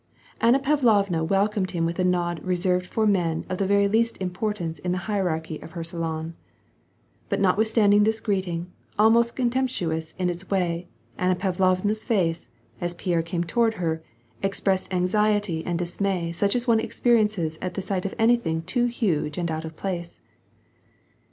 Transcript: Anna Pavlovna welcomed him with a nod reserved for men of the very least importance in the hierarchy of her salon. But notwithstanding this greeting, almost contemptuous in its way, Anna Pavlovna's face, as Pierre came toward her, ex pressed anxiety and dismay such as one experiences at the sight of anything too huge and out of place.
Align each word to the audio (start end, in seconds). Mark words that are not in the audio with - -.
Anna 0.41 0.57
Pavlovna 0.57 1.23
welcomed 1.23 1.69
him 1.69 1.85
with 1.85 1.99
a 1.99 2.03
nod 2.03 2.43
reserved 2.43 2.87
for 2.87 3.05
men 3.05 3.45
of 3.49 3.59
the 3.59 3.67
very 3.67 3.87
least 3.87 4.17
importance 4.19 4.79
in 4.79 4.93
the 4.93 4.97
hierarchy 5.05 5.59
of 5.61 5.73
her 5.73 5.83
salon. 5.83 6.33
But 7.29 7.39
notwithstanding 7.39 8.03
this 8.03 8.19
greeting, 8.19 8.71
almost 8.97 9.35
contemptuous 9.35 10.15
in 10.17 10.27
its 10.27 10.49
way, 10.49 10.87
Anna 11.19 11.35
Pavlovna's 11.35 12.03
face, 12.03 12.49
as 12.81 12.95
Pierre 12.95 13.21
came 13.21 13.43
toward 13.43 13.75
her, 13.75 14.01
ex 14.41 14.59
pressed 14.59 14.91
anxiety 14.91 15.63
and 15.67 15.77
dismay 15.77 16.31
such 16.31 16.55
as 16.55 16.65
one 16.65 16.79
experiences 16.79 17.59
at 17.61 17.75
the 17.75 17.81
sight 17.83 18.03
of 18.03 18.15
anything 18.17 18.63
too 18.63 18.85
huge 18.87 19.37
and 19.37 19.51
out 19.51 19.65
of 19.65 19.75
place. 19.75 20.19